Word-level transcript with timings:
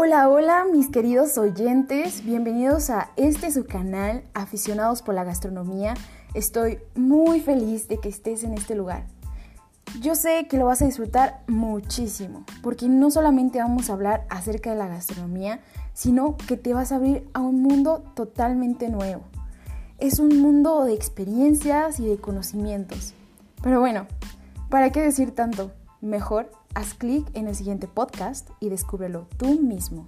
Hola, 0.00 0.28
hola 0.28 0.64
mis 0.70 0.90
queridos 0.90 1.38
oyentes, 1.38 2.24
bienvenidos 2.24 2.88
a 2.88 3.10
este 3.16 3.50
su 3.50 3.66
canal, 3.66 4.22
Aficionados 4.32 5.02
por 5.02 5.16
la 5.16 5.24
Gastronomía. 5.24 5.94
Estoy 6.34 6.78
muy 6.94 7.40
feliz 7.40 7.88
de 7.88 7.98
que 7.98 8.08
estés 8.08 8.44
en 8.44 8.54
este 8.54 8.76
lugar. 8.76 9.08
Yo 10.00 10.14
sé 10.14 10.46
que 10.48 10.56
lo 10.56 10.66
vas 10.66 10.82
a 10.82 10.84
disfrutar 10.84 11.42
muchísimo, 11.48 12.44
porque 12.62 12.88
no 12.88 13.10
solamente 13.10 13.58
vamos 13.58 13.90
a 13.90 13.94
hablar 13.94 14.24
acerca 14.30 14.70
de 14.70 14.76
la 14.76 14.86
gastronomía, 14.86 15.58
sino 15.94 16.36
que 16.36 16.56
te 16.56 16.74
vas 16.74 16.92
a 16.92 16.94
abrir 16.94 17.28
a 17.34 17.40
un 17.40 17.60
mundo 17.60 18.04
totalmente 18.14 18.90
nuevo. 18.90 19.22
Es 19.98 20.20
un 20.20 20.40
mundo 20.40 20.84
de 20.84 20.94
experiencias 20.94 21.98
y 21.98 22.06
de 22.06 22.18
conocimientos. 22.18 23.14
Pero 23.64 23.80
bueno, 23.80 24.06
¿para 24.70 24.92
qué 24.92 25.02
decir 25.02 25.34
tanto? 25.34 25.72
Mejor 26.00 26.52
haz 26.74 26.94
clic 26.94 27.26
en 27.34 27.48
el 27.48 27.56
siguiente 27.56 27.88
podcast 27.88 28.50
y 28.60 28.68
descúbrelo 28.68 29.26
tú 29.36 29.60
mismo. 29.60 30.06